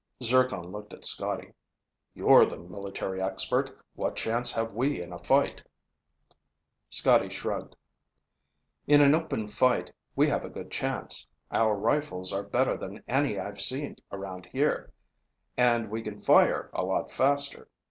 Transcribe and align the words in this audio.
Zircon 0.23 0.71
looked 0.71 0.95
at 0.95 1.05
Scotty. 1.05 1.53
"You're 2.15 2.43
the 2.47 2.57
military 2.57 3.21
expert. 3.21 3.77
What 3.93 4.15
chance 4.15 4.51
have 4.53 4.73
we 4.73 4.99
in 4.99 5.13
a 5.13 5.19
fight?" 5.19 5.61
Scotty 6.89 7.29
shrugged. 7.29 7.75
"In 8.87 8.99
an 8.99 9.13
open 9.13 9.47
fight, 9.47 9.91
we 10.15 10.25
have 10.27 10.43
a 10.43 10.49
good 10.49 10.71
chance. 10.71 11.27
Our 11.51 11.75
rifles 11.75 12.33
are 12.33 12.41
better 12.41 12.75
than 12.77 13.03
any 13.07 13.37
I've 13.39 13.61
seen 13.61 13.97
around 14.11 14.47
here, 14.47 14.91
and 15.55 15.91
we 15.91 16.01
can 16.01 16.19
fire 16.19 16.71
a 16.73 16.83
lot 16.83 17.11
faster. 17.11 17.69